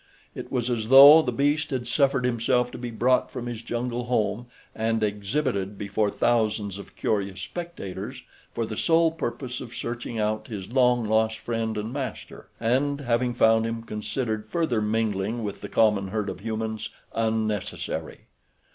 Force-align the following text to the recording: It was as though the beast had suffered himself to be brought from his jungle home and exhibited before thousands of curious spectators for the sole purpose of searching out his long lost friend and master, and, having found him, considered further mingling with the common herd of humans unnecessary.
It 0.33 0.51
was 0.51 0.71
as 0.71 0.89
though 0.89 1.21
the 1.21 1.31
beast 1.31 1.69
had 1.69 1.85
suffered 1.85 2.25
himself 2.25 2.71
to 2.71 2.79
be 2.79 2.89
brought 2.89 3.29
from 3.29 3.45
his 3.45 3.61
jungle 3.61 4.05
home 4.05 4.47
and 4.73 5.03
exhibited 5.03 5.77
before 5.77 6.09
thousands 6.09 6.79
of 6.79 6.95
curious 6.95 7.39
spectators 7.41 8.23
for 8.51 8.65
the 8.65 8.75
sole 8.75 9.11
purpose 9.11 9.61
of 9.61 9.75
searching 9.75 10.17
out 10.17 10.47
his 10.47 10.71
long 10.73 11.05
lost 11.05 11.37
friend 11.37 11.77
and 11.77 11.93
master, 11.93 12.49
and, 12.59 13.01
having 13.01 13.35
found 13.35 13.63
him, 13.67 13.83
considered 13.83 14.49
further 14.49 14.81
mingling 14.81 15.43
with 15.43 15.61
the 15.61 15.69
common 15.69 16.07
herd 16.07 16.31
of 16.31 16.39
humans 16.39 16.89
unnecessary. 17.13 18.21